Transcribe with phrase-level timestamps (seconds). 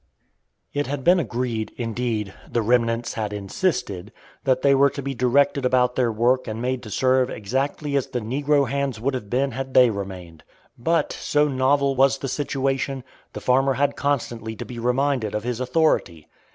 [0.73, 4.11] It had been agreed indeed, the "remnants" had insisted
[4.45, 8.07] that they were to be directed about their work and made to serve exactly as
[8.07, 10.43] the negro hands would have been had they remained.
[10.75, 13.03] But, so novel was the situation,
[13.33, 16.27] the farmer had constantly to be reminded of his authority.